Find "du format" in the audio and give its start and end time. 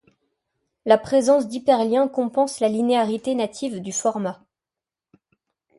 3.81-4.43